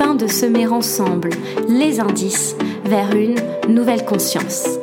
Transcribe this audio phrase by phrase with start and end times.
[0.00, 1.30] afin de semer ensemble
[1.68, 3.34] les indices vers une
[3.68, 4.78] nouvelle conscience.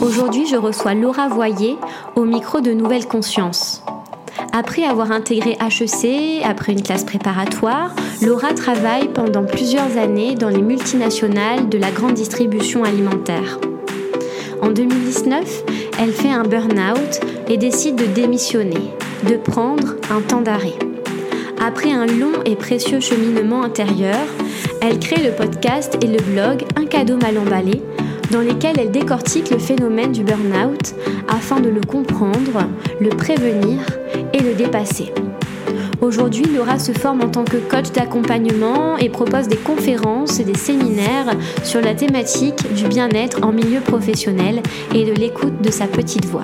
[0.00, 1.76] Aujourd'hui, je reçois Laura Voyer
[2.16, 3.82] au micro de Nouvelle Conscience.
[4.54, 10.62] Après avoir intégré HEC, après une classe préparatoire, Laura travaille pendant plusieurs années dans les
[10.62, 13.58] multinationales de la grande distribution alimentaire.
[14.62, 15.64] En 2019,
[16.02, 18.90] elle fait un burn-out et décide de démissionner,
[19.28, 20.74] de prendre un temps d'arrêt.
[21.64, 24.18] Après un long et précieux cheminement intérieur,
[24.80, 27.80] elle crée le podcast et le blog Un cadeau mal emballé,
[28.32, 30.92] dans lesquels elle décortique le phénomène du burn-out
[31.28, 32.66] afin de le comprendre,
[33.00, 33.78] le prévenir
[34.34, 35.12] et le dépasser.
[36.02, 40.56] Aujourd'hui, Laura se forme en tant que coach d'accompagnement et propose des conférences et des
[40.56, 44.64] séminaires sur la thématique du bien-être en milieu professionnel
[44.96, 46.42] et de l'écoute de sa petite voix.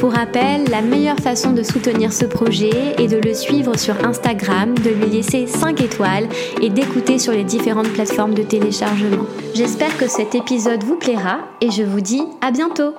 [0.00, 4.74] Pour rappel, la meilleure façon de soutenir ce projet est de le suivre sur Instagram,
[4.78, 6.28] de lui laisser 5 étoiles
[6.62, 9.26] et d'écouter sur les différentes plateformes de téléchargement.
[9.54, 12.94] J'espère que cet épisode vous plaira et je vous dis à bientôt.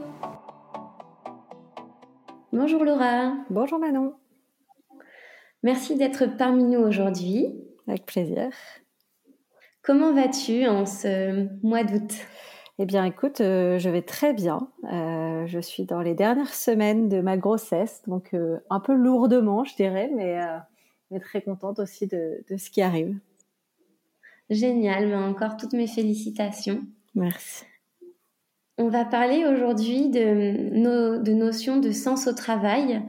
[2.53, 3.33] Bonjour Laura.
[3.49, 4.13] Bonjour Manon.
[5.67, 7.53] Merci d'être parmi nous aujourd'hui.
[7.89, 8.51] Avec plaisir.
[9.81, 12.13] Comment vas-tu en ce mois d'août?
[12.79, 14.69] Eh bien, écoute, euh, je vais très bien.
[14.93, 19.65] Euh, je suis dans les dernières semaines de ma grossesse, donc euh, un peu lourdement,
[19.65, 20.39] je dirais, mais,
[21.11, 23.19] mais très contente aussi de, de, ce qui arrive.
[24.49, 26.79] Génial, mais encore toutes mes félicitations.
[27.13, 27.65] Merci.
[28.77, 33.01] On va parler aujourd'hui de, no de notions de sens au travail.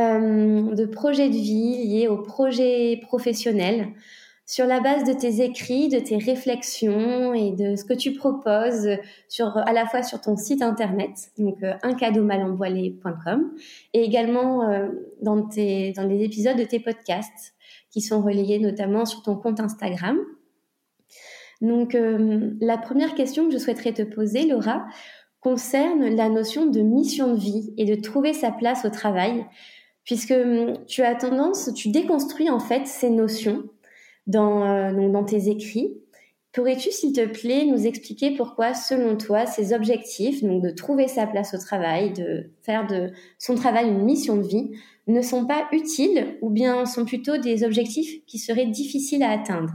[0.00, 3.92] Euh, de projets de vie liés aux projets professionnels
[4.44, 8.88] sur la base de tes écrits, de tes réflexions et de ce que tu proposes
[9.28, 11.74] sur, à la fois sur ton site internet, donc euh,
[13.92, 14.88] et également euh,
[15.22, 17.54] dans, tes, dans les épisodes de tes podcasts
[17.90, 20.18] qui sont relayés notamment sur ton compte Instagram.
[21.60, 21.96] Donc,
[22.60, 24.84] la première question que je souhaiterais te poser, Laura,
[25.40, 29.46] concerne la notion de mission de vie et de trouver sa place au travail
[30.04, 33.64] puisque hum, tu as tendance, tu déconstruis en fait ces notions
[34.26, 35.96] dans, euh, dans tes écrits.
[36.52, 41.26] Pourrais-tu, s'il te plaît, nous expliquer pourquoi, selon toi, ces objectifs, donc de trouver sa
[41.26, 44.70] place au travail, de faire de son travail une mission de vie,
[45.08, 49.72] ne sont pas utiles ou bien sont plutôt des objectifs qui seraient difficiles à atteindre?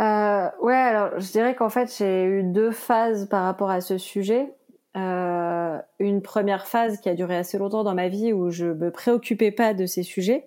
[0.00, 3.96] Euh, Ouais, alors je dirais qu'en fait j'ai eu deux phases par rapport à ce
[3.96, 4.52] sujet.
[4.96, 8.92] Euh, une première phase qui a duré assez longtemps dans ma vie où je me
[8.92, 10.46] préoccupais pas de ces sujets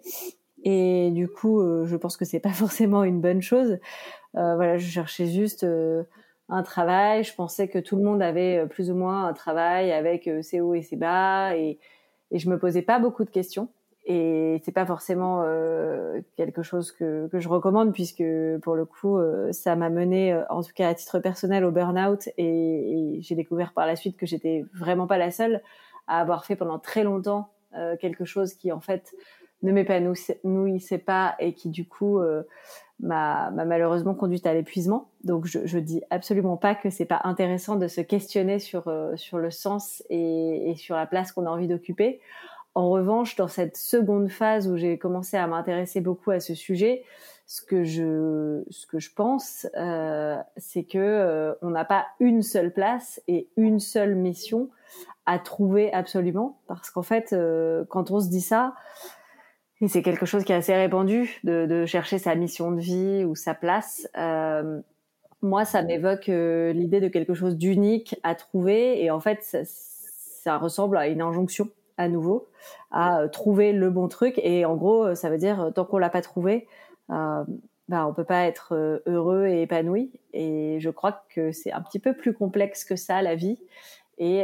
[0.63, 3.79] et du coup euh, je pense que c'est pas forcément une bonne chose.
[4.35, 6.03] Euh, voilà, je cherchais juste euh,
[6.49, 7.23] un travail.
[7.23, 10.61] Je pensais que tout le monde avait euh, plus ou moins un travail avec ses
[10.61, 11.79] hauts et ses bas et,
[12.31, 13.69] et je me posais pas beaucoup de questions
[14.09, 18.23] et c'est pas forcément euh, quelque chose que, que, je recommande puisque
[18.61, 21.71] pour le coup euh, ça m'a mené euh, en tout cas à titre personnel au
[21.71, 22.29] burn-out.
[22.37, 25.61] Et, et j'ai découvert par la suite que j'étais vraiment pas la seule
[26.07, 29.13] à avoir fait pendant très longtemps euh, quelque chose qui en fait
[29.61, 32.21] ne m'épanouissait pas et qui du coup
[32.99, 35.09] m'a malheureusement conduite à l'épuisement.
[35.23, 38.83] Donc je, je dis absolument pas que c'est pas intéressant de se questionner sur
[39.15, 42.21] sur le sens et, et sur la place qu'on a envie d'occuper
[42.77, 47.03] en revanche, dans cette seconde phase où j'ai commencé à m'intéresser beaucoup à ce sujet,
[47.47, 52.43] ce que je, ce que je pense, euh, c'est que euh, on n'a pas une
[52.43, 54.69] seule place et une seule mission
[55.25, 58.75] à trouver absolument, parce qu'en fait, euh, quand on se dit ça,
[59.81, 63.25] et c'est quelque chose qui est assez répandu de, de, chercher sa mission de vie
[63.25, 64.07] ou sa place.
[64.19, 64.81] Euh,
[65.41, 69.61] moi, ça m'évoque euh, l'idée de quelque chose d'unique à trouver, et en fait, ça,
[69.63, 72.47] ça ressemble à une injonction à nouveau
[72.91, 74.39] à euh, trouver le bon truc.
[74.43, 76.67] Et en gros, euh, ça veut dire euh, tant qu'on l'a pas trouvé,
[77.09, 77.43] euh,
[77.87, 80.11] bah, on peut pas être heureux et épanoui.
[80.33, 83.59] Et je crois que c'est un petit peu plus complexe que ça la vie.
[84.19, 84.39] Et,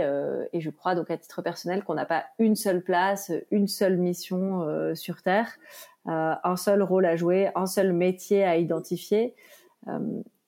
[0.54, 3.98] et je crois donc à titre personnel qu'on n'a pas une seule place, une seule
[3.98, 5.58] mission sur Terre,
[6.06, 9.36] un seul rôle à jouer, un seul métier à identifier.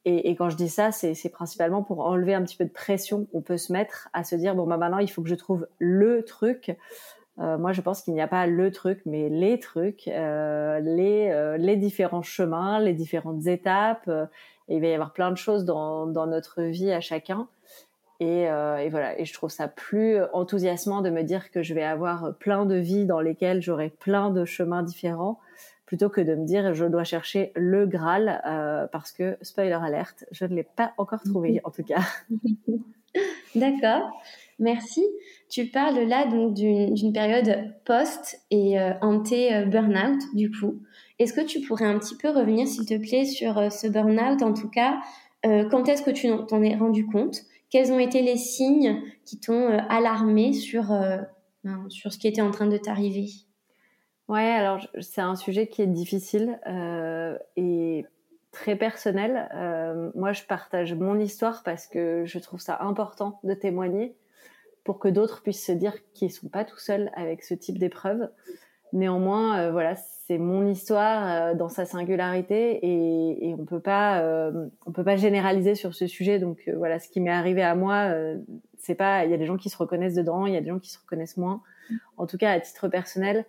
[0.06, 3.26] Et, et, quand je dis ça, c'est principalement pour enlever un petit peu de pression
[3.26, 5.68] qu'on peut se mettre à se dire bon bah maintenant il faut que je trouve
[5.80, 6.78] le truc
[7.38, 12.22] moi, je pense qu'il n'y a pas le truc, mais les trucs, les, les différents
[12.22, 14.10] chemins, les différentes étapes.
[14.70, 17.48] il va y avoir plein de choses dans, dans notre vie à chacun.
[18.22, 21.84] Et, et, voilà, et je trouve ça plus enthousiasmant de me dire que je vais
[21.84, 25.40] avoir plein de vies dans lesquelles j'aurai plein de chemins différents
[25.86, 30.26] plutôt que de me dire je dois chercher le Graal euh, parce que spoiler alerte,
[30.32, 32.02] je ne l'ai pas encore trouvé en tout cas.
[33.56, 34.12] D'accord,
[34.60, 35.06] merci.
[35.50, 40.82] Tu parles là donc d'une période post et euh, anté burnout du coup.
[41.20, 44.42] Est-ce que tu pourrais un petit peu revenir s'il te plaît sur euh, ce burnout?
[44.42, 45.00] En tout cas
[45.44, 47.42] Quand est-ce que tu t'en es rendu compte?
[47.70, 50.86] Quels ont été les signes qui t'ont alarmé sur
[51.64, 53.28] ben, sur ce qui était en train de t'arriver?
[54.28, 58.06] Ouais, alors c'est un sujet qui est difficile euh, et
[58.52, 59.50] très personnel.
[59.54, 64.16] Euh, moi, je partage mon histoire parce que je trouve ça important de témoigner
[64.84, 68.30] pour que d'autres puissent se dire qu'ils sont pas tout seuls avec ce type d'épreuve.
[68.94, 74.22] Néanmoins, euh, voilà, c'est mon histoire euh, dans sa singularité et, et on peut pas,
[74.22, 76.40] euh, on peut pas généraliser sur ce sujet.
[76.40, 78.14] Donc voilà, ce qui m'est arrivé à moi,
[78.78, 80.70] c'est pas, il y a des gens qui se reconnaissent dedans, il y a des
[80.70, 81.62] gens qui se reconnaissent moins.
[82.18, 83.46] En tout cas, à titre personnel,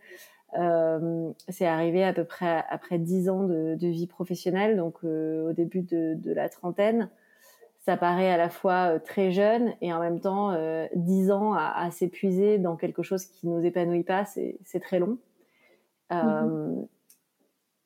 [0.54, 5.50] euh, c'est arrivé à peu près après dix ans de, de, vie professionnelle, donc euh,
[5.50, 7.10] au début de, de, la trentaine.
[7.80, 11.52] Ça paraît à la fois euh, très jeune et en même temps euh, dix ans
[11.52, 15.18] à, à s'épuiser dans quelque chose qui nous épanouit pas, c'est très long.
[16.10, 16.86] Mm-hmm.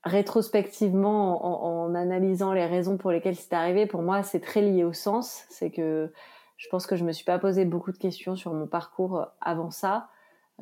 [0.05, 4.85] Rétrospectivement, en, en, analysant les raisons pour lesquelles c'est arrivé, pour moi, c'est très lié
[4.85, 5.45] au sens.
[5.49, 6.13] C'est que
[6.57, 9.71] je pense que je me suis pas posé beaucoup de questions sur mon parcours avant
[9.71, 10.09] ça.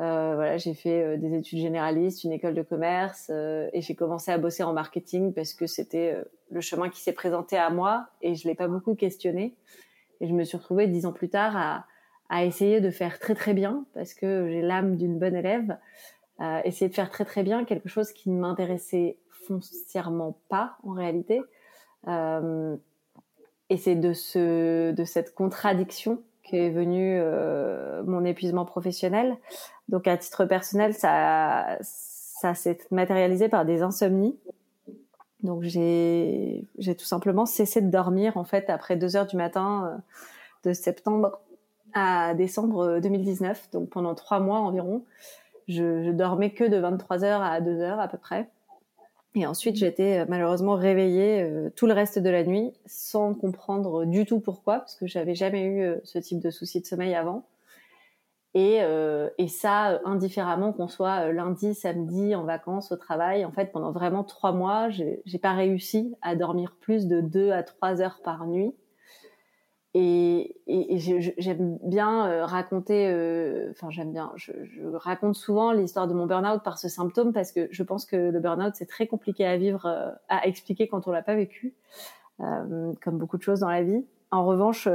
[0.01, 3.97] Euh, voilà, j'ai fait euh, des études généralistes, une école de commerce, euh, et j'ai
[3.97, 7.69] commencé à bosser en marketing parce que c'était euh, le chemin qui s'est présenté à
[7.71, 9.57] moi et je l'ai pas beaucoup questionné.
[10.21, 11.87] Et je me suis retrouvée dix ans plus tard à,
[12.29, 15.79] à essayer de faire très très bien parce que j'ai l'âme d'une bonne élève,
[16.65, 19.17] essayer de faire très très bien quelque chose qui ne m'intéressait
[19.47, 21.41] foncièrement pas en réalité.
[22.09, 29.37] et c'est de ce de cette contradiction qu'est venu euh, mon épuisement professionnel.
[29.89, 34.37] Donc à titre personnel, ça, ça s'est matérialisé par des insomnies.
[35.43, 39.93] Donc j'ai, j'ai tout simplement cessé de dormir en fait après deux heures du matin
[40.65, 41.41] euh, de septembre
[41.95, 43.71] à décembre 2019.
[43.73, 45.05] Donc pendant trois mois environ,
[45.69, 48.49] je, je dormais que de 23 heures à 2 heures à peu près.
[49.35, 54.05] Et ensuite, j'étais euh, malheureusement réveillée euh, tout le reste de la nuit sans comprendre
[54.05, 57.15] du tout pourquoi, parce que j'avais jamais eu euh, ce type de souci de sommeil
[57.15, 57.47] avant.
[58.55, 58.81] Et,
[59.37, 64.25] et ça, indifféremment qu'on soit lundi, samedi, en vacances, au travail, en fait, pendant vraiment
[64.25, 68.75] trois mois, j'ai pas réussi à dormir plus de deux à trois heures par nuit.
[70.01, 70.99] Et, et,
[71.39, 76.27] j'aime bien euh, raconter, euh, enfin j'aime bien, je, je, raconte souvent l'histoire de mon
[76.27, 79.57] burn-out par ce symptôme parce que je pense que le burn-out c'est très compliqué à
[79.57, 81.75] vivre, euh, à expliquer quand on l'a pas vécu,
[82.39, 84.05] comme beaucoup de choses dans la vie.
[84.31, 84.87] En revanche,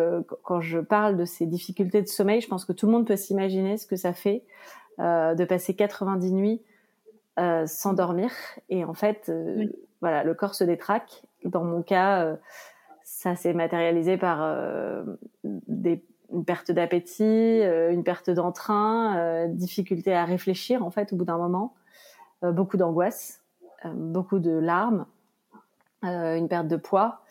[0.44, 3.18] quand je parle de ces difficultés de sommeil, je pense que tout le monde peut
[3.18, 4.46] s'imaginer ce que ça fait
[5.00, 6.62] de passer 90 nuits
[7.66, 8.32] sans dormir.
[8.70, 9.30] Et en fait,
[10.00, 11.24] voilà, le corps se détraque.
[11.44, 12.38] Dans mon cas
[13.14, 15.04] ça s'est matérialisé par euh,
[15.44, 21.16] des, une perte d'appétit, euh, une perte d'entrain, euh, difficulté à réfléchir en fait au
[21.16, 21.76] bout d'un moment,
[22.42, 23.42] beaucoup d'angoisse,
[23.86, 25.06] beaucoup de larmes,
[26.02, 27.22] une perte de poids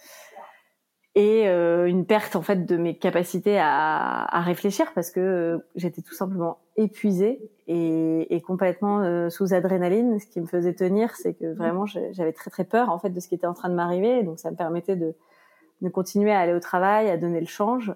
[1.14, 6.14] et une perte en fait de mes capacités à, à réfléchir parce que j'étais tout
[6.14, 10.18] simplement épuisée et, et complètement sous adrénaline.
[10.18, 13.20] Ce qui me faisait tenir, c'est que vraiment j'avais très très peur en fait de
[13.20, 15.14] ce qui était en train de m'arriver, donc ça me permettait de
[15.82, 17.92] de continuer à aller au travail, à donner le change.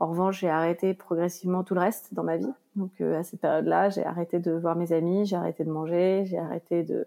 [0.00, 2.52] En revanche, j'ai arrêté progressivement tout le reste dans ma vie.
[2.76, 6.24] Donc euh, à cette période-là, j'ai arrêté de voir mes amis, j'ai arrêté de manger,
[6.26, 7.06] j'ai arrêté de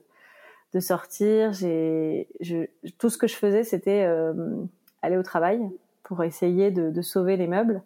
[0.73, 1.51] de sortir.
[1.51, 2.29] J'ai
[2.97, 4.33] tout ce que je faisais, c'était euh,
[5.01, 5.59] aller au travail
[6.03, 7.81] pour essayer de, de sauver les meubles.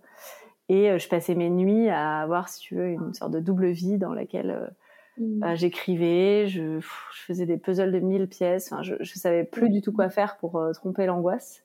[0.70, 3.70] Et euh, je passais mes nuits à avoir, si tu veux, une sorte de double
[3.70, 4.72] vie dans laquelle
[5.18, 5.40] mmh.
[5.40, 8.72] bah, j'écrivais, je, je, faisais des puzzles de mille pièces.
[8.72, 11.65] Enfin, je, je savais plus du tout quoi faire pour tromper l'angoisse.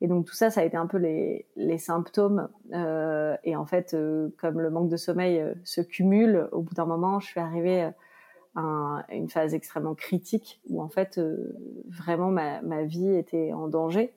[0.00, 2.48] Et donc tout ça, ça a été un peu les, les symptômes.
[2.72, 6.74] Euh, et en fait, euh, comme le manque de sommeil euh, se cumule, au bout
[6.74, 7.90] d'un moment, je suis arrivée
[8.56, 13.68] à, une phase extrêmement critique où en fait, euh, vraiment, ma, ma, vie était en
[13.68, 14.14] danger.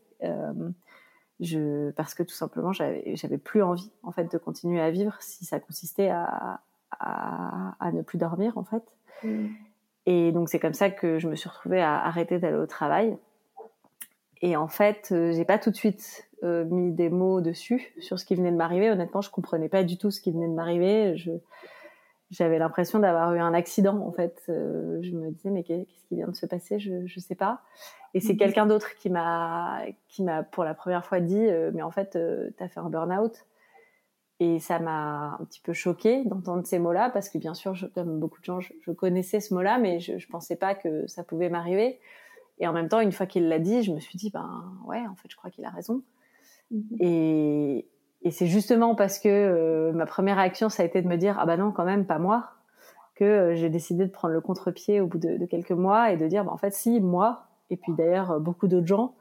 [1.40, 5.18] je, parce que tout simplement, j'avais, j'avais plus envie en fait de continuer à vivre
[5.20, 6.62] si ça consistait à,
[6.92, 8.84] à, à ne plus dormir en fait.
[9.24, 9.48] Mmh.
[10.06, 13.18] Et donc c'est comme ça que je me suis retrouvée à arrêter d'aller au travail
[14.44, 18.20] et en fait, euh, j'ai pas tout de suite euh, mis des mots dessus sur
[18.20, 18.92] ce qui venait de m'arriver.
[18.92, 21.16] Honnêtement, je comprenais pas du tout ce qui venait de m'arriver.
[21.16, 21.32] Je
[22.30, 24.42] j'avais l'impression d'avoir eu un accident en fait.
[24.48, 26.80] je me disais mais qu'est-ce qui vient de se passer?
[26.80, 27.62] Je ne sais pas.
[28.16, 28.40] Et c'est mhm.
[28.40, 32.18] quelqu'un d'autre qui m'a qui m'a pour la première fois dit mais en fait
[32.58, 33.46] tu as fait un burn-out.
[34.40, 38.20] Et ça m'a un petit peu choqué d'entendre ces mots-là parce que bien sûr, comme
[38.20, 41.50] beaucoup de gens, je, connaissais ce mot-là, mais je, je pensais pas que ça pouvait
[41.50, 42.00] m'arriver.
[42.64, 45.06] Et en même temps, une fois qu'il l'a dit, je me suis dit, ben ouais,
[45.06, 46.02] en fait, je crois qu'il a raison.
[46.72, 46.96] Mhm.
[47.02, 47.90] Et,
[48.22, 51.36] et c'est justement parce que euh, ma première réaction, ça a été de me dire,
[51.38, 52.52] ah ben non, quand même, pas moi,
[53.16, 56.16] que euh, j'ai décidé de prendre le contre-pied au bout de, de, quelques mois et
[56.16, 59.14] de dire, ben, en fait, si, moi, et puis d'ailleurs, beaucoup d'autres gens.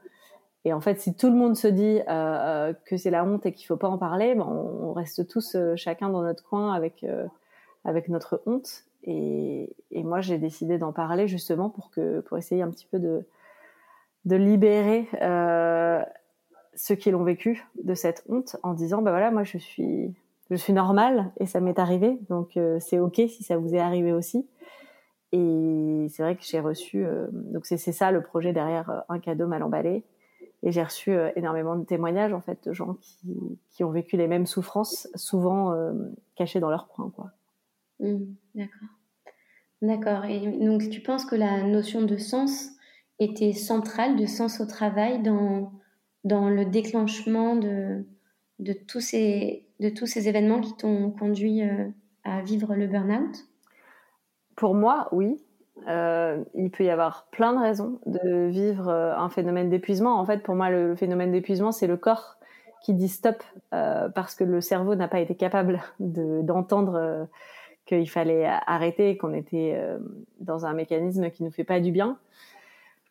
[0.63, 3.51] Et en fait, si tout le monde se dit euh, que c'est la honte et
[3.51, 7.05] qu'il faut pas en parler, ben, on, reste tous chacun dans notre coin avec
[7.83, 8.85] avec notre honte.
[9.03, 13.25] Et, moi, j'ai décidé d'en parler justement pour que pour essayer un petit peu de
[14.25, 16.01] de libérer euh,
[16.75, 20.13] ceux qui l'ont vécu de cette honte en disant bah voilà moi je suis
[20.49, 22.19] je suis normale et ça m'est arrivé.
[22.29, 24.47] Donc euh, c'est ok si ça vous est arrivé aussi.
[25.31, 29.47] Et c'est vrai que j'ai reçu euh, donc c'est ça le projet derrière un cadeau
[29.47, 30.03] mal emballé.
[30.65, 34.27] Et j'ai reçu énormément de témoignages en fait de gens qui, qui ont vécu les
[34.27, 35.75] mêmes souffrances souvent
[36.35, 37.31] cachées dans leur coin quoi
[37.99, 38.89] mmh, d'accord
[39.81, 42.73] d'accord et donc tu penses que la notion de sens
[43.19, 45.71] était centrale de sens au travail dans,
[46.23, 48.05] dans le déclenchement de,
[48.59, 51.87] de, tous ces, de tous ces événements qui t'ont conduit euh,
[52.23, 53.45] à vivre le burn-out?
[54.55, 55.41] Pour moi, oui.
[55.89, 60.19] Euh, il peut y avoir plein de raisons de vivre euh, un phénomène d'épuisement.
[60.19, 62.37] En fait, pour moi, le, phénomène d'épuisement, c'est le corps
[62.83, 67.29] qui dit stop parce que le cerveau n'a pas été capable d'entendre
[67.85, 69.77] qu'il fallait arrêter, qu'on était
[70.39, 72.17] dans un mécanisme qui ne fait pas du bien.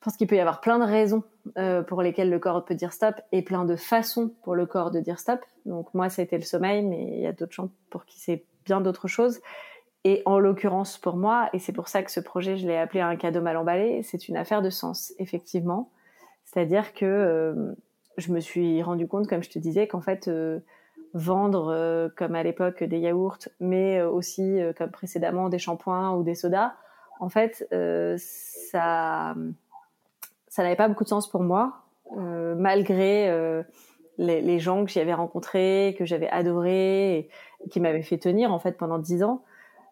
[0.02, 1.23] Je pense qu'il peut y avoir plein de raisons
[1.59, 4.91] euh, pour lesquelles le corps peut dire stop et plein de façons pour le corps
[4.91, 5.38] de dire stop.
[5.64, 8.19] Donc moi, ça a été le sommeil, mais il y a d'autres gens pour qui
[8.19, 9.38] c'est bien d'autres choses.
[10.02, 13.00] Et en l'occurrence pour moi, et c'est pour ça que ce projet, je l'ai appelé
[13.00, 15.88] un cadeau mal emballé, c'est une affaire de sens, effectivement.
[16.47, 17.73] C'est-à-dire que euh,
[18.19, 20.59] je me suis rendu compte, comme je te disais, qu'en fait, euh,
[21.14, 26.73] vendre comme à l'époque des yaourts, mais aussi comme précédemment des shampoings ou des sodas,
[27.21, 27.69] en fait,
[28.16, 29.35] ça
[30.52, 31.78] ça n'avait pas beaucoup de sens pour moi,
[32.19, 33.62] euh, malgré euh,
[34.19, 37.31] les, les, gens que j'y avais rencontrés, que j'avais adorés, et,
[37.71, 39.42] qui m'avaient fait tenir en fait pendant dix ans.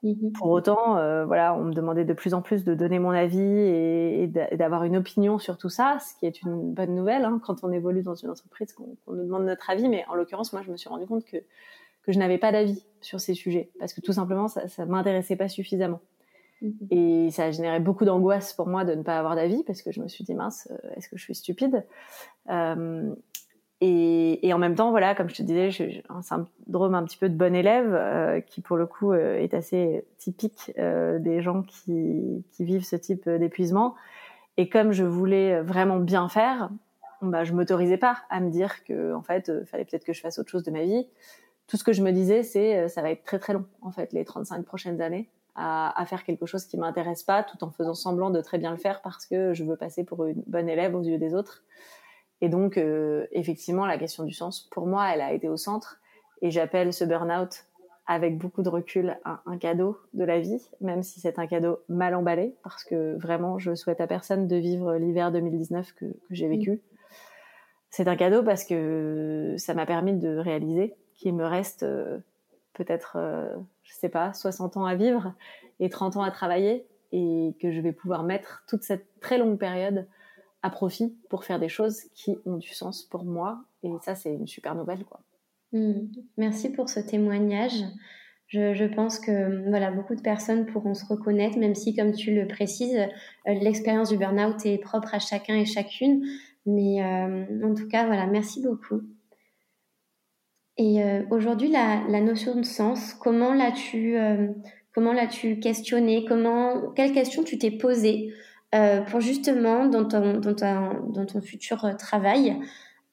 [0.03, 0.33] Mhm.
[0.33, 3.41] Pour autant, euh, voilà, on me demandait de plus en plus de donner mon avis
[3.41, 7.41] et, et d'avoir une opinion sur tout ça, ce qui est une bonne nouvelle hein,
[7.45, 9.89] quand on évolue dans une entreprise, qu'on nous demande notre avis.
[9.89, 11.37] Mais en l'occurrence, moi, je me suis rendu compte que
[12.03, 15.37] que je n'avais pas d'avis sur ces sujets parce que tout simplement, ça, ça m'intéressait
[15.37, 16.01] pas suffisamment.
[16.63, 16.73] Mhm.
[16.91, 19.93] Et ça a généré beaucoup d'angoisse pour moi de ne pas avoir d'avis parce que
[19.93, 21.85] je me suis dit mince, euh, est-ce que je suis stupide?
[22.51, 23.15] Euh,
[23.81, 27.17] et, et, en même temps, voilà, comme je te disais, j'ai un syndrome un petit
[27.17, 31.41] peu de bon élève euh, qui, pour le coup, euh, est assez typique euh, des
[31.41, 33.95] gens qui, qui, vivent ce type d'épuisement.
[34.59, 36.69] Et comme je voulais vraiment bien faire,
[37.23, 40.21] bah, je m'autorisais pas à me dire que, en fait, il fallait peut-être que je
[40.21, 41.09] fasse autre chose de ma vie.
[41.67, 44.13] Tout ce que je me disais, c'est ça va être très très long, en fait,
[44.13, 48.31] les 35 prochaines années à, faire quelque chose qui m'intéresse pas, tout en faisant semblant
[48.31, 51.03] de très bien le faire parce que je veux passer pour une bonne élève aux
[51.03, 51.63] yeux des autres.
[52.41, 56.01] Et donc, euh, effectivement, la question du sens, pour moi, elle a été au centre.
[56.43, 57.67] Et j'appelle ce burn-out
[58.07, 62.15] avec beaucoup de recul un, cadeau de la vie, même si c'est un cadeau mal
[62.15, 66.49] emballé, parce que vraiment, je souhaite à personne de vivre l'hiver 2019 que, que j'ai
[66.49, 66.81] vécu.
[67.91, 72.19] C'est un cadeau parce que ça m'a permis de réaliser qu'il me reste euh,
[72.73, 73.55] peut-être euh,
[73.91, 75.35] je sais pas, 60 ans à vivre
[75.81, 79.59] et 30 ans à travailler et que je vais pouvoir mettre toute cette très longue
[79.59, 80.07] période
[80.63, 83.65] à profit pour faire des choses qui ont du sens pour moi.
[83.83, 85.21] Et ça, c'est une super nouvelle, quoi.
[85.73, 86.09] Hmm.
[86.37, 87.85] Merci pour ce témoignage.
[88.49, 92.49] Je, pense que voilà, beaucoup de personnes pourront se reconnaître, même si, comme tu le
[92.49, 96.25] précises, euh, l'expérience du burn-out est propre à chacun et chacune.
[96.67, 99.03] Mais euh, en tout cas, voilà, merci beaucoup.
[100.79, 104.17] Et euh, aujourd'hui, la, notion de sens, comment l'as-tu
[104.93, 108.33] comment l'as-tu questionné Comment quelles questions tu t'es posées
[108.75, 112.57] euh, pour justement dans ton dans, ta, dans ton futur travail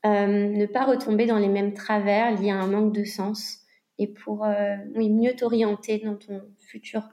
[0.05, 3.65] ne pas retomber dans les mêmes travers liés à un manque de sens
[3.99, 4.47] et pour
[4.95, 7.09] oui, mieux t'orienter dans ton futur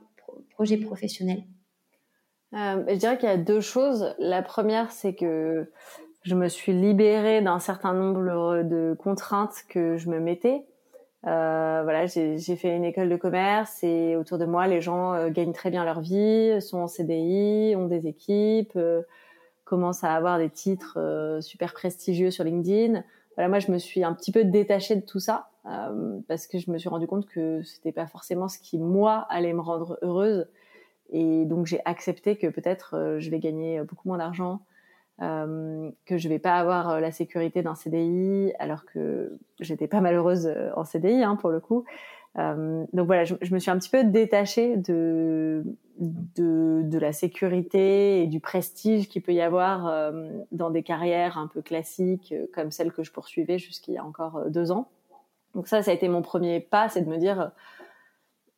[0.50, 1.42] projet professionnel
[2.52, 4.14] Je dirais qu'il y a deux choses.
[4.20, 5.68] La première, c'est que
[6.22, 10.64] je me suis libérée d'un certain nombre de contraintes que je me mettais.
[11.26, 15.30] Euh, voilà, j'ai fait une école de commerce et autour de moi, les gens euh,
[15.30, 19.02] gagnent très bien leur vie, sont en CDI, ont des équipes, euh,
[19.64, 23.02] commencent à avoir des titres euh, super prestigieux sur LinkedIn.
[23.36, 25.48] voilà, moi, je me suis un petit peu détachée de tout ça
[26.28, 29.54] parce que je me suis rendu compte que c'était pas forcément ce qui moi allait
[29.54, 30.46] me rendre heureuse.
[31.08, 34.60] Et donc j'ai accepté que peut-être je vais gagner beaucoup moins d'argent,
[35.22, 40.00] euh, que je vais pas avoir euh, la sécurité d'un CDI, alors que j'étais pas
[40.00, 41.84] malheureuse en CDI hein, pour le coup.
[42.38, 45.64] Euh, donc voilà, je, me suis un petit peu détachée de,
[45.98, 51.38] de, de la sécurité et du prestige qu'il peut y avoir euh, dans des carrières
[51.38, 54.72] un peu classiques euh, comme celle que je poursuivais jusqu'il y a encore euh, deux
[54.72, 54.88] ans.
[55.54, 57.52] Donc ça, ça a été mon premier pas, c'est de me dire,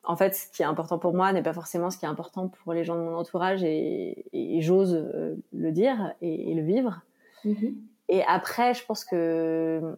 [0.07, 2.49] en fait, ce qui est important pour moi n'est pas forcément ce qui est important
[2.49, 5.07] pour les gens de mon entourage et, et, et j'ose
[5.53, 7.03] le dire et, et le vivre.
[7.45, 7.75] Mm-hmm.
[8.09, 9.97] Et après, je pense que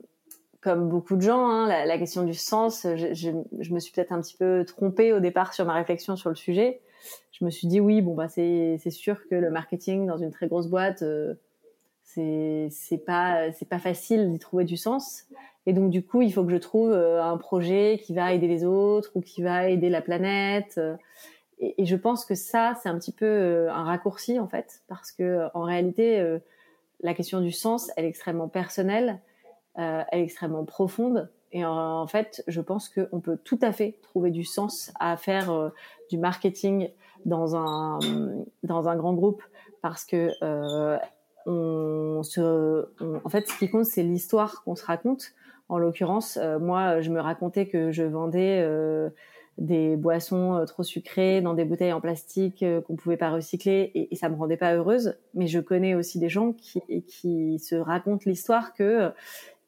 [0.60, 3.92] comme beaucoup de gens, hein, la, la, question du sens, je, je, je me suis
[3.92, 6.80] peut-être un petit peu trompée au départ sur ma réflexion sur le sujet.
[7.32, 10.48] Je me suis dit oui, bon bah c'est sûr que le marketing dans une très
[10.48, 11.34] grosse boîte, euh,
[12.02, 15.26] c'est c'est pas c'est pas facile d'y trouver du sens.
[15.68, 18.48] Et donc du coup, il faut que je trouve euh, un projet qui va aider
[18.48, 20.76] les autres ou qui va aider la planète.
[20.78, 20.96] Euh,
[21.58, 25.12] et, je pense que ça, c'est un petit peu euh, un raccourci en fait, parce
[25.12, 26.38] que en réalité,
[27.00, 29.20] la question du sens, elle est extrêmement personnelle
[29.78, 31.28] euh, est extrêmement profonde.
[31.52, 35.70] Et en, fait, je pense qu'on peut tout à fait trouver du sens à faire
[36.10, 36.88] du marketing
[37.26, 37.98] dans un
[38.62, 39.42] dans un grand groupe
[39.82, 40.30] parce que
[41.46, 45.34] en fait, ce qui compte, c'est l'histoire qu'on se raconte.
[45.68, 49.10] En l'occurrence, euh, moi, je me racontais que je vendais euh,
[49.58, 54.12] des boissons euh, trop sucrées dans des bouteilles en plastique qu'on pouvait pas recycler et,
[54.12, 55.16] et, ça me rendait pas heureuse.
[55.34, 59.10] Mais je connais aussi des gens qui, qui se racontent l'histoire que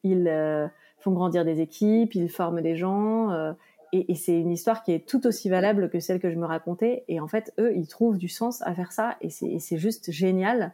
[0.03, 3.53] ils font grandir des équipes, ils forment des gens.
[3.93, 6.45] Et, et c'est une histoire qui est tout aussi valable que celle que je me
[6.45, 7.03] racontais.
[7.07, 9.17] Et en fait, eux, ils trouvent du sens à faire ça.
[9.21, 10.73] Et c'est juste génial.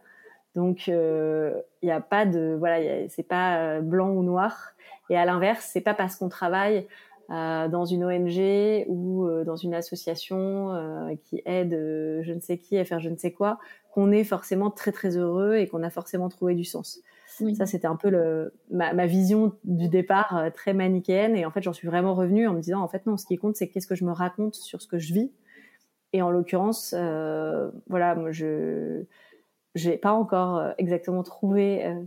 [0.57, 2.55] Donc, il euh, n'y a pas de...
[2.57, 4.74] Voilà, c'est pas blanc ou noir.
[5.10, 6.88] Et à l'inverse, c'est pas parce qu'on travaille
[7.30, 11.72] euh, dans une ONG ou euh, dans une association euh, qui aide
[12.22, 13.60] je ne sais qui à faire je ne sais quoi
[13.94, 17.01] qu'on est forcément très très heureux et qu'on a forcément trouvé du sens.
[17.42, 17.55] Oui.
[17.55, 21.36] Ça, c'était un peu le, ma, ma, vision du départ euh, très manichéenne.
[21.36, 23.38] Et en fait, j'en suis vraiment revenue en me disant, en fait, non, ce qui
[23.38, 25.31] compte, c'est qu'est-ce que je me raconte sur ce que je vis.
[26.14, 29.03] Et en l'occurrence, euh, voilà, moi, je
[29.75, 32.03] j'ai pas encore euh, exactement trouvé euh,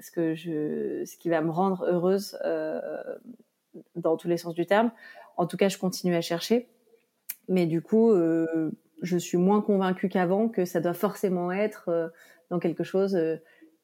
[0.00, 2.80] ce que je, ce qui va me rendre heureuse euh,
[3.96, 4.90] dans tous les sens du terme.
[5.36, 6.68] En tout cas, je continue à chercher.
[7.48, 8.70] Mais du coup, euh,
[9.02, 12.12] je suis moins convaincue qu'avant que ça doit forcément être
[12.50, 13.16] dans quelque chose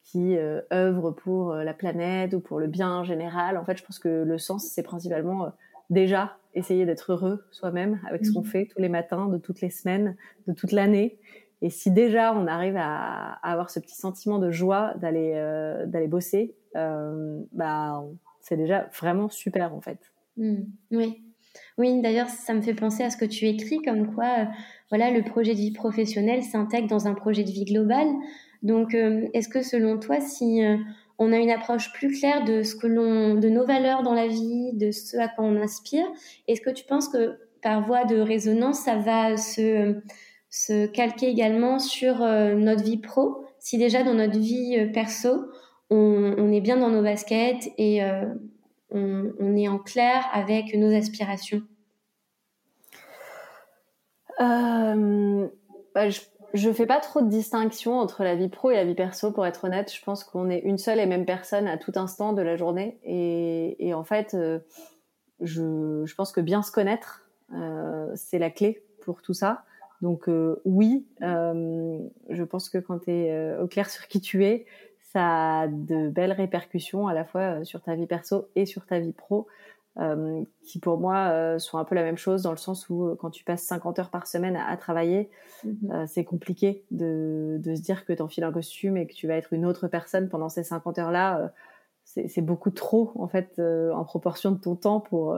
[0.05, 3.57] qui euh, œuvrent pour euh, la planète ou pour le bien général.
[3.57, 5.49] En fait, je pense que le sens, c'est principalement euh,
[5.89, 8.45] déjà essayer d'être heureux soi-même avec ce qu'on mmh.
[8.45, 10.15] fait tous les matins, de toutes les semaines,
[10.47, 11.17] de toute l'année.
[11.61, 16.07] Et si déjà on arrive à, avoir ce petit sentiment de joie d'aller euh, d'aller
[16.07, 18.03] bosser, euh, bah
[18.41, 19.99] c'est déjà vraiment super en fait.
[20.37, 20.63] Mmh.
[20.91, 21.21] Oui.
[21.77, 24.45] Oui, d'ailleurs, ça me fait penser à ce que tu écris, comme quoi, euh,
[24.89, 28.07] voilà, le projet de vie professionnelle s'intègre dans un projet de vie global.
[28.61, 30.61] Donc, est-ce que selon toi, si
[31.17, 34.27] on a une approche plus claire de ce que l'on, de nos valeurs dans la
[34.27, 36.05] vie, de ce à quoi on aspire,
[36.47, 39.95] est-ce que tu penses que par voie de résonance, ça va se,
[40.55, 45.51] se calquer également sur euh, notre vie pro Si déjà dans notre vie euh, perso,
[45.89, 48.23] on, est bien dans nos baskets et euh,
[48.89, 51.61] on, est en clair avec nos aspirations
[54.39, 56.21] bah, je
[56.53, 59.45] je fais pas trop de distinction entre la vie pro et la vie perso, pour
[59.45, 59.93] être honnête.
[59.93, 62.97] Je pense qu'on est une seule et même personne à tout instant de la journée.
[63.03, 64.37] Et, en fait,
[65.41, 67.27] je, pense que bien se connaître,
[68.15, 69.65] c'est la clé pour tout ça.
[70.01, 74.21] Donc euh, oui, euh, je pense que quand tu es euh, au clair sur qui
[74.21, 74.65] tu es,
[75.13, 78.99] ça a de belles répercussions à la fois sur ta vie perso et sur ta
[78.99, 79.47] vie pro
[80.61, 83.45] qui pour moi sont un peu la même chose dans le sens où quand tu
[83.45, 85.29] passes 50 heures par semaine à, à travailler,
[85.65, 86.05] mm-hmm.
[86.07, 89.35] c'est compliqué de, de, se dire que tu enfiles un costume et que tu vas
[89.35, 91.53] être une autre personne pendant ces 50 heures-là.
[92.03, 95.33] c'est beaucoup trop en fait en proportion de ton temps pour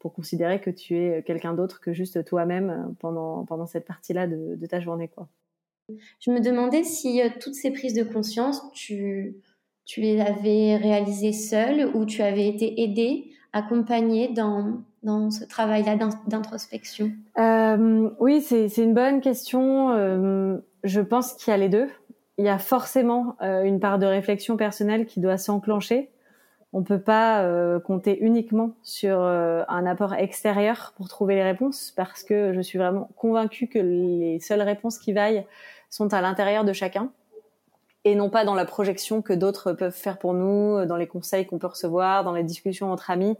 [0.00, 4.56] pour considérer que tu es quelqu'un d'autre que juste toi-même pendant pendant cette partie-là de,
[4.56, 5.28] de, ta journée quoi.
[6.18, 9.36] Je me demandais si toutes ces prises de conscience, tu
[9.84, 15.96] tu les avais réalisées seule ou tu avais été aidée accompagner dans, dans ce travail-là
[16.26, 17.10] d'introspection?
[17.38, 19.90] Euh, Oui, c'est une bonne question.
[19.90, 21.88] Euh, je pense qu'il y a les deux.
[22.38, 26.10] Il y a forcément euh, une part de réflexion personnelle qui doit s'enclencher.
[26.72, 31.92] On peut pas euh, compter uniquement sur euh, un apport extérieur pour trouver les réponses
[31.96, 35.44] parce que je suis vraiment convaincue que les seules réponses qui vaillent
[35.90, 37.10] sont à l'intérieur de chacun.
[38.04, 41.44] et non pas dans la projection que d'autres peuvent faire pour nous, dans les conseils
[41.44, 43.36] qu'on peut recevoir, dans les discussions entre amis.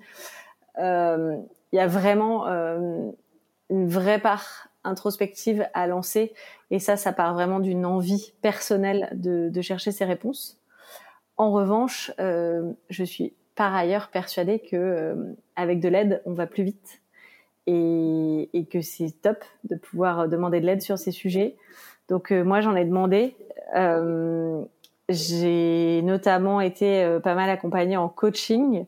[0.79, 1.37] Euh,
[1.73, 3.11] il y a vraiment euh,
[3.69, 6.33] une vraie part introspective à lancer,
[6.71, 10.60] et ça, ça part vraiment d'une envie personnelle de, de, chercher ces réponses.
[11.41, 15.15] En revanche, euh, je suis par ailleurs persuadée que euh,
[15.57, 17.01] avec de l'aide, on va plus vite,
[17.67, 21.57] et, que c'est top de pouvoir demander de l'aide sur ces sujets.
[22.11, 23.37] Donc euh, moi, j'en ai demandé.
[25.09, 28.85] J'ai notamment été pas mal accompagnée en coaching.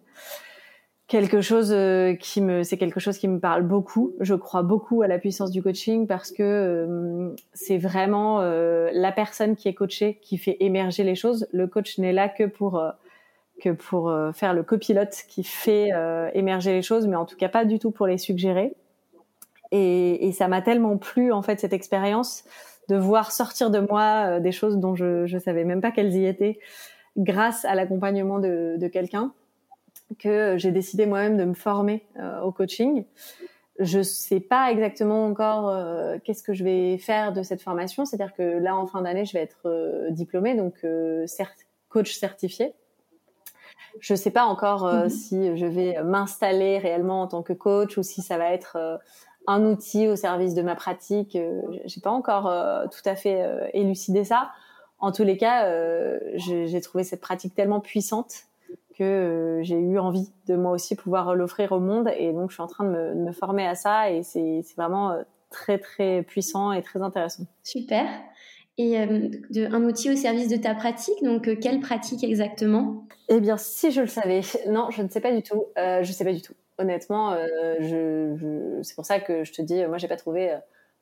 [1.12, 1.77] Quelque chose
[2.20, 4.14] qui me, c'est quelque chose qui me parle beaucoup.
[4.20, 9.68] Je crois beaucoup à la puissance du coaching parce que c'est vraiment la personne qui
[9.68, 11.46] est coachée qui fait émerger les choses.
[11.53, 12.83] Le coach n'est là que pour
[13.61, 15.90] que pour faire le copilote qui fait
[16.33, 18.75] émerger les choses, mais en tout cas pas du tout pour les suggérer.
[19.70, 22.44] Et, ça m'a tellement plu en fait cette expérience
[22.88, 26.14] de voir sortir de moi euh, des choses dont je ne savais même pas qu'elles
[26.14, 26.59] y étaient,
[27.18, 29.33] grâce à l'accompagnement de quelqu'un,
[30.18, 33.05] que j'ai décidé moi-même de me former euh, au coaching.
[33.79, 38.05] Je sais pas exactement encore euh, qu'est-ce que je vais faire de cette formation.
[38.05, 40.87] C'est-à-dire que là, en fin d'année, je vais être diplômée, donc
[41.88, 42.75] coach certifié.
[44.01, 45.09] Je sais pas encore mm-hmm.
[45.09, 49.01] si je vais m'installer réellement en tant que coach ou si ça va être
[49.46, 51.37] un outil au service de ma pratique.
[51.37, 54.51] Euh, j'ai pas encore euh, tout à fait euh, élucidé ça.
[54.98, 55.68] En tous les cas,
[56.37, 58.44] j'ai trouvé cette pratique tellement puissante
[58.96, 62.11] que j'ai eu envie de moi aussi pouvoir l'offrir au monde.
[62.16, 64.62] Et donc, je suis en train de me, de me former à ça et c'est
[64.76, 65.16] vraiment
[65.50, 67.44] très, très puissant et très intéressant.
[67.62, 68.07] Super.
[68.78, 73.05] Et de, un outil au service de ta pratique, donc quelle pratique exactement?
[73.28, 75.66] Eh bien, si je le savais, non, je ne sais pas du tout.
[75.78, 79.62] Euh, je sais pas du tout honnêtement, euh, je, c'est pour ça que je te
[79.62, 80.59] dis, moi, j'ai pas trouvé euh,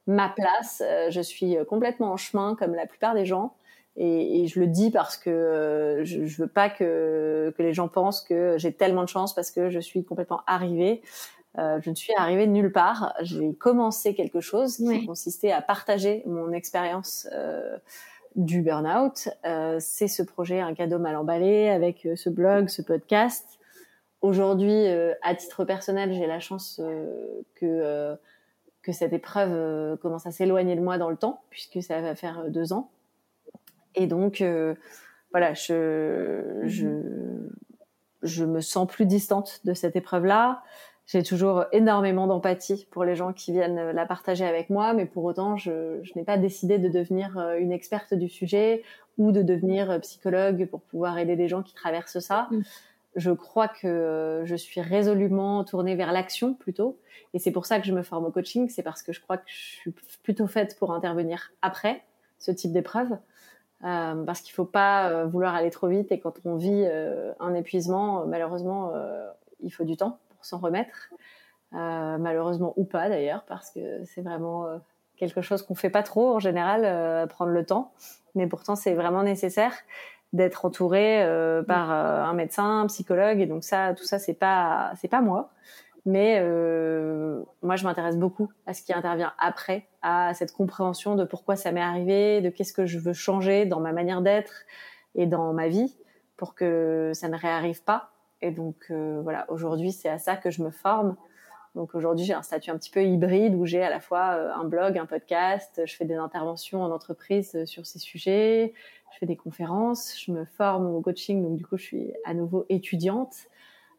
[0.07, 0.83] ma place.
[0.85, 3.55] Euh, je suis complètement en chemin, comme la plupart des gens.
[4.03, 8.23] Et, je le dis parce que je, je veux pas que, que les gens pensent
[8.23, 11.03] que j'ai tellement de chance parce que je suis complètement arrivée.
[11.59, 13.13] je ne suis arrivée de nulle part.
[13.21, 17.29] J'ai commencé quelque chose qui consistait à partager mon expérience
[18.37, 19.29] du burn-out.
[19.81, 23.61] c'est ce projet Un cadeau mal emballé avec ce blog, ce podcast
[24.23, 28.17] Aujourd'hui, euh, à titre personnel, j'ai la chance euh, que euh,
[28.83, 32.49] que cette épreuve commence à s'éloigner de moi dans le temps, puisque ça va faire
[32.49, 32.91] deux ans.
[33.95, 34.45] Et donc,
[35.33, 36.87] voilà, je, je,
[38.23, 40.63] je me sens plus distante de cette épreuve-là.
[41.07, 45.25] J'ai toujours énormément d'empathie pour les gens qui viennent la partager avec moi, mais pour
[45.25, 48.83] autant, je, je n'ai pas décidé de devenir une experte du sujet
[49.19, 52.49] ou de devenir psychologue pour pouvoir aider des gens qui traversent ça.
[52.51, 52.61] Mm
[53.17, 56.99] je crois que euh, je suis résolument tournée vers l'action plutôt.
[57.35, 58.69] Et c'est pour ça que je me forme au coaching.
[58.69, 62.03] C'est parce que je crois que je suis plutôt faite pour intervenir après
[62.39, 63.19] ce type d'épreuve.
[63.85, 66.13] Euh, parce qu'il faut pas euh, vouloir aller trop vite.
[66.13, 68.93] Et quand on vit euh, un épuisement, malheureusement,
[69.61, 71.13] il faut du temps pour s'en remettre.
[71.73, 74.67] malheureusement ou pas d'ailleurs, parce que c'est vraiment
[75.17, 77.93] quelque chose qu'on fait pas trop en général, prendre le temps.
[78.35, 79.75] Mais pourtant, c'est vraiment nécessaire
[80.33, 84.35] d'être entouré euh, par euh, un médecin, un psychologue et donc ça tout ça c'est
[84.35, 85.51] pas c'est pas moi
[86.07, 91.25] mais euh, moi je m'intéresse beaucoup à ce qui intervient après à cette compréhension de
[91.25, 94.65] pourquoi ça m'est arrivé de qu'est-ce que je veux changer dans ma manière d'être
[95.15, 95.97] et dans ma vie
[96.37, 98.13] pour que ça ne réarrive pas.
[98.41, 101.17] Et donc euh, voilà aujourd'hui c'est à ça que je me forme.
[101.75, 104.53] Donc aujourd'hui j'ai un statut un petit peu hybride où j'ai à la fois euh,
[104.55, 108.75] un blog un podcast je fais des interventions en entreprise sur ces sujets
[109.13, 112.35] je fais des conférences, je me forme au coaching, donc du coup, je suis à
[112.35, 113.35] nouveau étudiante.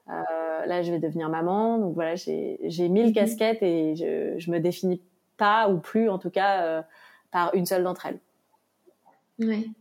[0.10, 2.58] Euh, là, je vais devenir maman, donc voilà, j'ai
[2.90, 3.14] mille mhm.
[3.14, 5.02] casquettes et je, je me définis
[5.38, 6.82] pas ou plus, en tout cas, euh,
[7.32, 8.20] par une seule d'entre elles.
[9.40, 9.72] Oui,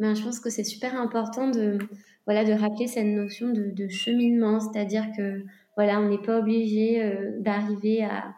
[0.00, 1.78] ben, je pense que c'est super important de
[2.26, 5.44] voilà de rappeler cette notion de, de cheminement, c'est-à-dire que
[5.76, 8.34] voilà, on n'est pas obligé euh, d'arriver à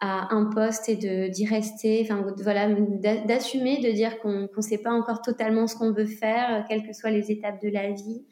[0.00, 2.68] à un poste et de d'y rester, enfin voilà,
[3.24, 6.92] d'assumer, de dire qu'on ne sait pas encore totalement ce qu'on veut faire, quelles que
[6.92, 8.24] soient les étapes de la vie.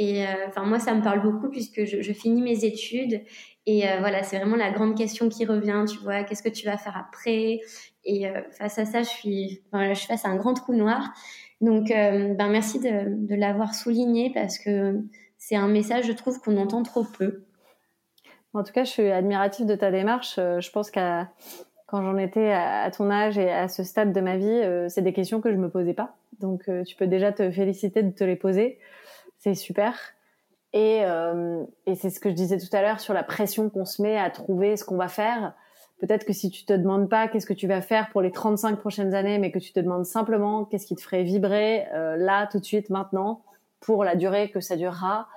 [0.00, 3.20] Et euh, enfin moi ça me parle beaucoup puisque je, finis mes études
[3.66, 5.84] et euh, voilà c'est vraiment la grande question qui revient.
[5.86, 7.60] Tu vois, qu'est-ce que tu vas faire après?
[8.04, 10.74] Et euh, face à ça, je suis, enfin, je suis face à un grand trou
[10.74, 11.12] noir.
[11.60, 14.98] Donc ben merci de, l'avoir souligné parce que
[15.36, 17.44] c'est un message je trouve qu'on entend trop peu.
[18.54, 20.36] En tout cas, je suis admirative de ta démarche.
[20.36, 21.28] Je pense qu'à
[21.84, 25.12] quand j'en étais à, ton âge et à ce stade de ma vie, c'est des
[25.12, 26.16] questions que je me posais pas.
[26.40, 28.78] Donc, tu peux déjà te féliciter de te les poser.
[29.40, 29.98] C'est super.
[30.72, 31.00] Et,
[31.86, 34.16] et c'est ce que je disais tout à l'heure sur la pression qu'on se met
[34.16, 35.54] à trouver ce qu'on va faire.
[36.00, 38.78] Peut-être que si tu te demandes pas qu'est-ce que tu vas faire pour les 35
[38.78, 42.46] prochaines années, mais que tu te demandes simplement qu'est-ce qui te ferait vibrer euh, là,
[42.46, 43.42] tout de suite, maintenant,
[43.80, 45.28] pour la durée que ça durera,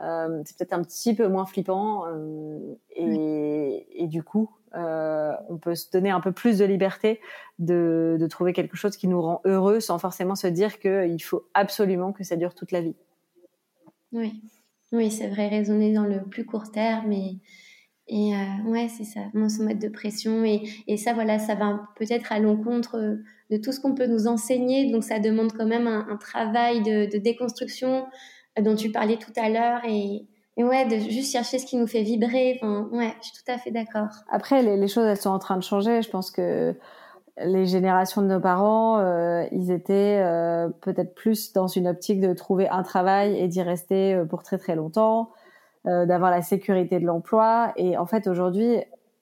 [0.00, 2.04] euh, c'est peut-être un petit peu moins flippant.
[2.06, 2.58] Euh,
[2.90, 7.20] et, et, du coup, euh, on peut se donner un peu plus de liberté
[7.58, 11.46] de, de, trouver quelque chose qui nous rend heureux sans forcément se dire qu'il faut
[11.54, 12.96] absolument que ça dure toute la vie.
[14.14, 14.40] Oui,
[14.92, 17.40] oui c'est vrai, raisonner dans le plus court terme et
[18.06, 20.44] et euh, ouais, c'est ça, se mettre de pression.
[20.44, 23.18] Et, et ça, voilà, ça va peut-être à l'encontre
[23.50, 24.90] de tout ce qu'on peut nous enseigner.
[24.90, 28.06] Donc, ça demande quand même un, travail de, déconstruction
[28.58, 29.80] euh, dont tu parlais tout à l'heure.
[29.88, 32.58] Et, et, ouais, de juste chercher ce qui nous fait vibrer.
[32.60, 34.10] Enfin, ouais, je suis tout à fait d'accord.
[34.28, 36.02] Après, les, choses, elles sont en train de changer.
[36.02, 36.74] Je pense que
[37.38, 42.32] les générations de nos parents, euh, ils étaient euh, peut-être plus dans une optique de
[42.32, 45.30] trouver un travail et d'y rester euh, pour très très longtemps.
[45.86, 47.74] Euh, d'avoir la sécurité de l'emploi.
[47.76, 48.78] Et en fait, aujourd'hui,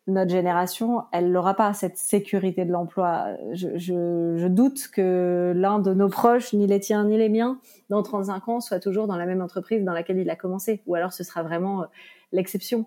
[0.07, 3.31] notre génération, elle n'aura pas cette sécurité de l'emploi.
[3.53, 7.59] Je, je, je, doute que l'un de nos proches, ni les tiens ni les miens,
[7.91, 10.83] dans 35 ans, soit toujours dans la même entreprise dans laquelle il a commencé.
[10.87, 11.87] Ou alors ce sera vraiment euh,
[12.31, 12.87] l'exception.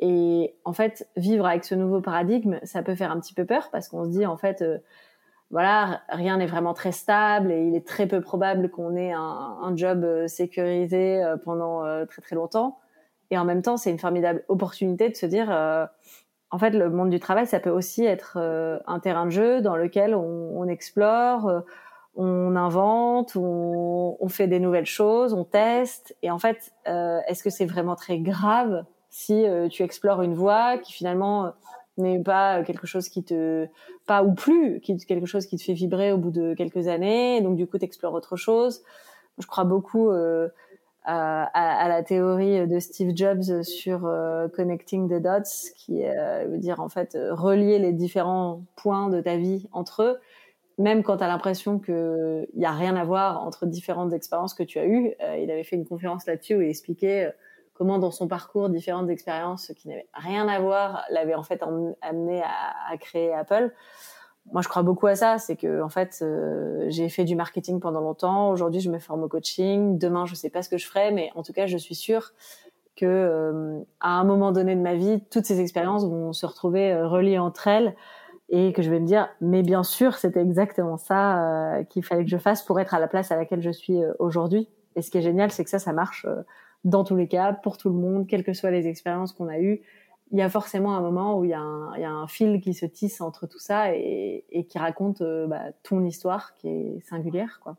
[0.00, 3.70] Et en fait, vivre avec ce nouveau paradigme, ça peut faire un petit peu peur
[3.70, 4.78] parce qu'on se dit en fait, euh,
[5.50, 9.20] voilà, rien n'est vraiment très stable et il est très peu probable qu'on ait un,
[9.62, 12.78] un, job sécurisé pendant très très longtemps.
[13.30, 15.86] Et en même temps, c'est une formidable opportunité de se dire, euh,
[16.50, 19.60] en fait, le monde du travail, ça peut aussi être euh, un terrain de jeu
[19.60, 21.60] dans lequel on, on explore, euh,
[22.14, 26.16] on invente, on, on, fait des nouvelles choses, on teste.
[26.22, 28.84] Et en fait, euh, est-ce que c'est vraiment très grave
[29.16, 31.52] si euh, tu explores une voie qui finalement
[31.98, 33.66] n'est pas quelque chose qui te
[34.06, 37.40] pas ou plus qui quelque chose qui te fait vibrer au bout de quelques années
[37.40, 38.82] donc du coup tu explores autre chose
[39.38, 40.48] je crois beaucoup euh,
[41.04, 46.80] à, la théorie de Steve Jobs sur euh, connecting the dots, qui euh, veut dire
[46.80, 50.18] en fait euh, relier les différents points de ta vie entre eux,
[50.78, 54.62] même quand tu as l'impression qu'il n'y a rien à voir entre différentes expériences que
[54.62, 55.14] tu as eues.
[55.38, 57.32] il avait fait une conférence là-dessus où il expliquait
[57.74, 61.62] comment dans son parcours, différentes expériences qui n'avaient rien à voir l'avaient en fait
[62.00, 63.72] amené à, créer Apple
[64.52, 65.38] moi, je crois beaucoup à ça.
[65.38, 68.50] C'est que, en fait, euh, j'ai fait du marketing pendant longtemps.
[68.50, 69.96] Aujourd'hui, je me forme au coaching.
[69.96, 72.32] Demain, je sais pas ce que je ferai, mais en tout cas, je suis sûre
[72.94, 76.92] que, euh, à un moment donné de ma vie, toutes ces expériences vont se retrouver
[76.92, 77.94] euh, reliées entre elles
[78.50, 82.30] et que je vais me dire, mais bien sûr, c'était exactement ça qu'il fallait que
[82.30, 84.68] je fasse pour être à la place à laquelle je suis aujourd'hui.
[84.94, 86.26] Et ce qui est génial, c'est que ça, ça marche
[86.84, 89.58] dans tous les cas, pour tout le monde, quelles que soient les expériences qu'on a
[89.58, 89.80] eues
[90.34, 93.20] il y a forcément un moment où il y a un, fil qui se tisse
[93.20, 97.76] entre tout ça et, qui raconte euh, bah, ton histoire qui est singulière, quoi.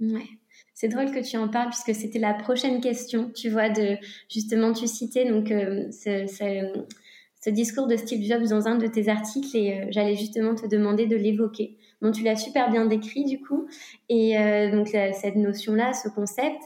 [0.00, 0.26] Ouais.
[0.74, 3.96] C'est drôle que tu en parles puisque c'était la prochaine question, tu vois, de
[4.30, 9.56] justement tu citais donc euh, ce, discours de Steve Jobs dans un de tes articles
[9.56, 11.76] et euh, j'allais justement te demander de l'évoquer.
[12.02, 13.66] Donc tu l'as super bien décrit du coup.
[14.08, 16.62] Et euh, donc cette notion là, ce concept.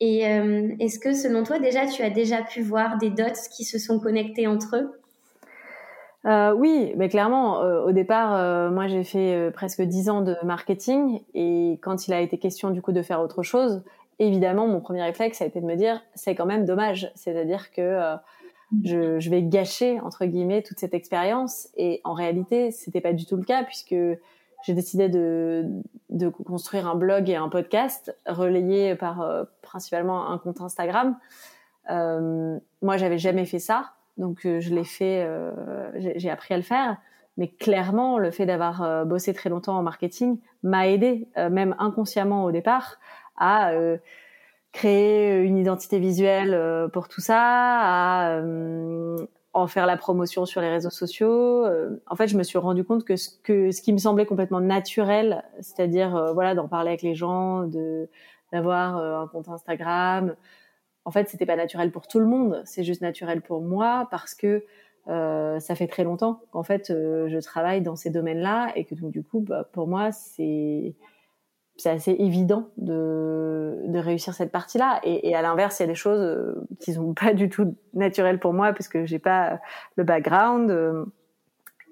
[0.00, 3.64] Et euh, est-ce que selon toi déjà tu as déjà pu voir des dots qui
[3.64, 5.00] se sont connectés entre eux?
[6.26, 10.36] Euh, oui, mais clairement, euh, au départ, euh, moi j'ai fait presque dix ans de
[10.42, 11.20] marketing.
[11.34, 13.82] Et quand il a été question du coup de faire autre chose,
[14.18, 17.80] évidemment, mon premier réflexe a été de me dire c'est quand même dommage, c'est-à-dire que
[17.80, 18.16] euh,
[18.84, 21.68] je, je, vais gâcher entre guillemets toute cette expérience.
[21.76, 23.94] Et en réalité, c'était pas du tout le cas puisque
[24.64, 25.64] j'ai décidé de,
[26.10, 31.16] de, construire un blog et un podcast relayé par euh, principalement un compte Instagram.
[31.90, 36.56] Euh, moi, j'avais jamais fait ça, donc euh, je l'ai fait, euh, j'ai appris à
[36.56, 36.96] le faire.
[37.38, 42.50] Mais clairement, le fait d'avoir bossé très longtemps en marketing m'a aidé, même inconsciemment au
[42.50, 42.98] départ,
[43.36, 43.72] à
[44.72, 48.40] créer une identité visuelle pour tout ça, à
[49.56, 51.64] en faire la promotion sur les réseaux sociaux.
[51.64, 54.26] Euh, en fait, je me suis rendu compte que ce, que ce qui me semblait
[54.26, 57.66] complètement naturel, c'est-à-dire euh, voilà d'en parler avec les gens,
[58.52, 60.36] d'avoir euh, un compte Instagram.
[61.06, 62.60] En fait, c'était pas naturel pour tout le monde.
[62.66, 64.64] C'est juste naturel pour moi parce que
[65.06, 69.22] ça fait très longtemps qu'en fait je travaille dans ces domaines-là et que donc du
[69.22, 70.96] coup, bah, pour moi, c'est
[71.76, 75.00] c'est assez évident de, de réussir cette partie-là.
[75.02, 77.76] Et, et, à l'inverse, il y a des choses euh, qui sont pas du tout
[77.94, 79.60] naturelles pour moi parce que j'ai pas
[79.96, 80.70] le background.
[80.70, 81.04] Euh,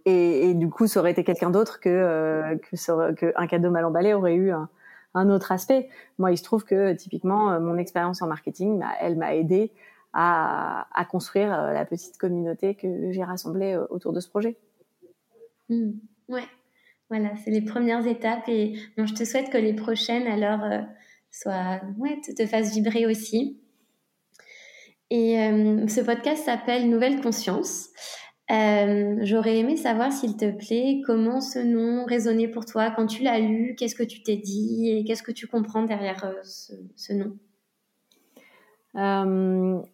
[0.06, 3.70] et, et, du coup, ça aurait été quelqu'un d'autre que, euh, que, que, un cadeau
[3.70, 4.68] mal emballé aurait eu un,
[5.14, 5.88] un, autre aspect.
[6.18, 9.72] Moi, il se trouve que typiquement, mon expérience en marketing, bah, elle m'a aidé
[10.12, 14.56] à, à, construire la petite communauté que j'ai rassemblée autour de ce projet.
[15.70, 15.92] Mmh.
[16.28, 16.44] Ouais.
[17.10, 20.80] Voilà, c'est les premières étapes et bon, je te souhaite que les prochaines alors euh,
[21.30, 23.60] soient, ouais, te, fassent vibrer aussi.
[25.10, 27.90] Et euh, ce podcast s'appelle Nouvelle Conscience.
[28.50, 33.22] Euh, j'aurais aimé savoir, s'il te plaît, comment ce nom résonnait pour toi quand tu
[33.22, 36.40] l'as lu, qu'est-ce que tu t'es dit et qu'est-ce que tu comprends derrière euh,
[36.96, 37.36] ce, nom?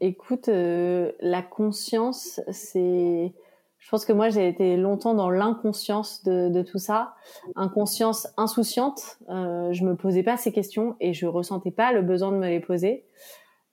[0.01, 3.33] écoute, la conscience, c'est.
[3.81, 7.14] Je pense que moi, j'ai été longtemps dans l'inconscience de, tout ça,
[7.57, 9.19] inconscience insouciante.
[9.29, 12.61] je me posais pas ces questions et je ressentais pas le besoin de me les
[12.61, 13.05] poser.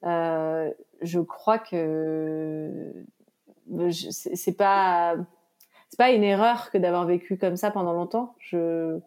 [0.03, 2.93] je crois que
[3.91, 5.15] c'est pas
[5.89, 8.35] c'est pas une erreur que d'avoir vécu comme ça pendant longtemps.
[8.39, 8.99] Je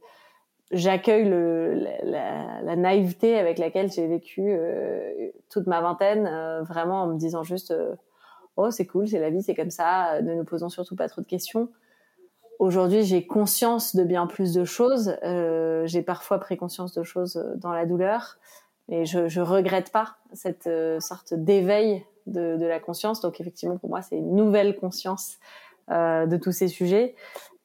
[0.70, 7.06] j'accueille la, la, naïveté avec laquelle j'ai vécu euh, toute ma vingtaine, euh, vraiment en
[7.08, 7.94] me disant juste euh,
[8.66, 11.20] oh c'est cool, c'est la vie, c'est comme ça, ne nous posons surtout pas trop
[11.20, 11.68] de questions.
[12.58, 15.16] Aujourd'hui, j'ai conscience de bien plus de choses.
[15.22, 18.38] j'ai parfois pris conscience de choses dans la douleur,
[18.88, 20.68] mais je, je regrette pas cette
[21.00, 23.20] sorte d'éveil de, la conscience.
[23.20, 25.38] Donc effectivement, pour moi, c'est une nouvelle conscience
[25.90, 27.14] euh, de tous ces sujets.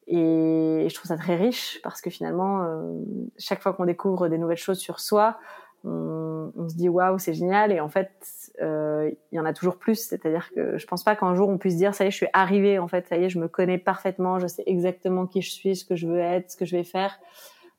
[0.08, 2.94] Et je trouve ça très riche parce que finalement, euh,
[3.38, 5.38] chaque fois qu'on découvre des nouvelles choses sur soi,
[5.84, 7.72] on, on se dit waouh, c'est génial.
[7.72, 9.96] Et en fait, euh, il y en a toujours plus.
[9.96, 12.28] C'est-à-dire que je pense pas qu'un jour on puisse dire ça y est, je suis
[12.34, 12.80] arrivée.
[12.80, 14.40] En fait, ça y est, je me connais parfaitement.
[14.40, 16.84] Je sais exactement qui je suis, ce que je veux être, ce que je vais
[16.84, 17.20] faire,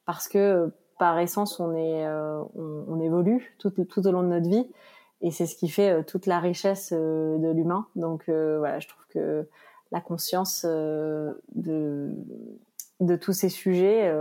[0.04, 4.48] parce que par essence, on est, euh, on, évolue tout, tout au long de notre
[4.48, 4.66] vie
[5.22, 7.86] et c'est ce qui fait euh, toute la richesse euh, de l'humain.
[7.96, 9.48] Donc euh, voilà, je trouve que
[9.92, 12.10] la conscience de,
[13.00, 14.12] de tous ces sujets,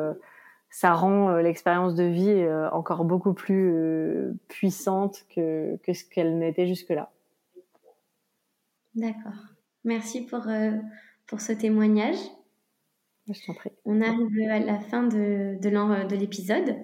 [0.76, 3.74] ça rend l'expérience de vie encore beaucoup plus
[4.50, 7.14] puissante que, que ce qu'elle n'était jusque-là.
[8.94, 9.40] D'accord.
[9.86, 10.46] Merci pour,
[11.28, 12.18] pour ce témoignage.
[13.30, 13.72] Je t'en prie.
[13.86, 16.76] On arrive à la fin de, de, de l'épisode.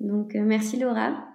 [0.00, 1.26] Donc, merci Laura.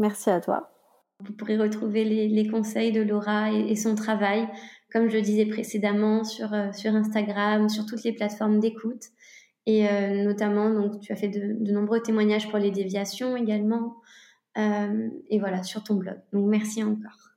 [0.00, 0.72] Merci à toi.
[1.20, 4.48] Vous pourrez retrouver les, conseils de Laura et, son travail,
[4.90, 9.04] comme je le disais précédemment, sur, euh, sur Instagram, sur toutes les plateformes d'écoute.
[9.70, 13.96] Et euh, notamment, donc, tu as fait de, nombreux témoignages pour les déviations également.
[14.58, 16.16] Euh, et voilà, sur ton blog.
[16.32, 17.34] Donc, merci encore.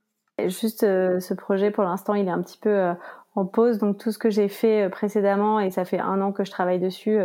[0.48, 2.94] juste, ce projet, pour l'instant, il est un petit peu
[3.36, 3.78] en pause.
[3.78, 6.80] Donc, tout ce que j'ai fait précédemment, et ça fait un an que je travaille
[6.80, 7.20] dessus,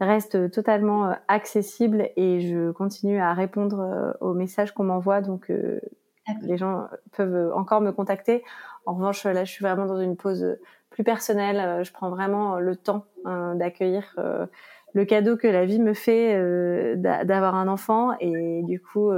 [0.00, 5.20] reste totalement euh, accessible et je continue à répondre euh, aux messages qu'on m'envoie.
[5.20, 5.80] Donc, euh,
[6.42, 8.44] les gens peuvent encore me contacter.
[8.84, 10.58] En revanche, là, je suis vraiment dans une pause
[10.96, 11.84] plus personnelle.
[11.84, 14.16] Je prends vraiment le temps hein, d'accueillir
[14.94, 18.16] le cadeau que la vie me fait d'avoir un enfant.
[18.18, 19.12] Et du coup,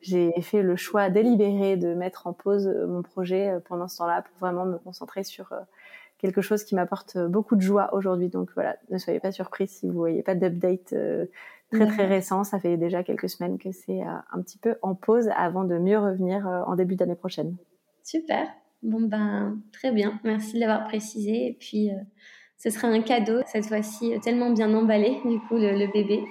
[0.00, 4.36] j'ai fait le choix délibéré de mettre en pause mon projet pendant ce temps-là pour
[4.40, 5.54] vraiment me concentrer sur
[6.22, 8.28] quelque chose qui m'apporte beaucoup de joie aujourd'hui.
[8.28, 11.26] Donc voilà, ne soyez pas surpris si vous voyez pas d'update euh,
[11.70, 12.44] très très récent.
[12.44, 15.76] Ça fait déjà quelques semaines que c'est euh, un petit peu en pause avant de
[15.78, 17.56] mieux revenir euh, en début d'année prochaine.
[18.04, 18.46] Super.
[18.82, 20.20] Bon ben très bien.
[20.24, 21.46] Merci de l'avoir précisé.
[21.46, 21.90] Et puis
[22.58, 26.22] ce sera un cadeau cette fois-ci tellement bien emballé du coup le, bébé.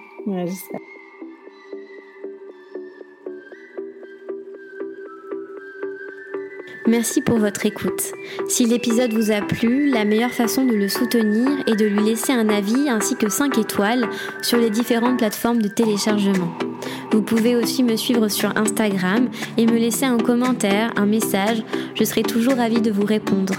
[6.88, 8.02] Merci pour votre écoute.
[8.48, 12.34] Si l'épisode vous a plu, la meilleure façon de le soutenir est de lui laisser
[12.34, 14.10] un avis ainsi que 5 étoiles
[14.42, 16.52] sur les différentes plateformes de téléchargement.
[17.12, 21.62] Vous pouvez aussi me suivre sur Instagram et me laisser un commentaire, un message,
[21.94, 23.54] je serai toujours ravie de vous répondre.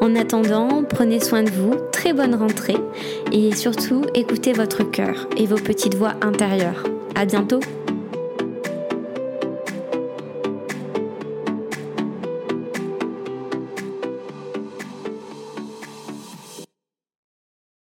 [0.00, 2.78] En attendant, prenez soin de vous, très bonne rentrée
[3.32, 6.84] et surtout écoutez votre cœur et vos petites voix intérieures.
[7.16, 7.60] À bientôt!